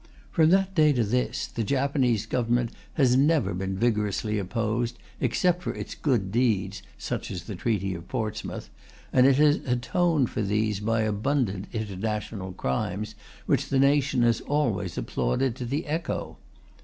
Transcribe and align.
From 0.31 0.49
that 0.49 0.73
day 0.73 0.93
to 0.93 1.03
this, 1.03 1.45
the 1.45 1.63
Japanese 1.63 2.25
Government 2.25 2.71
has 2.95 3.15
never 3.15 3.53
been 3.53 3.77
vigorously 3.77 4.39
opposed 4.39 4.97
except 5.19 5.61
for 5.61 5.75
its 5.75 5.93
good 5.93 6.31
deeds 6.31 6.81
(such 6.97 7.29
as 7.29 7.43
the 7.43 7.53
Treaty 7.53 7.93
of 7.93 8.07
Portsmouth); 8.07 8.71
and 9.13 9.27
it 9.27 9.35
has 9.35 9.57
atoned 9.57 10.31
for 10.31 10.41
these 10.41 10.79
by 10.79 11.01
abundant 11.01 11.67
international 11.71 12.51
crimes, 12.51 13.13
which 13.45 13.69
the 13.69 13.77
nation 13.77 14.23
has 14.23 14.41
always 14.41 14.97
applauded 14.97 15.55
to 15.55 15.67
the 15.67 15.85
echo. 15.85 16.39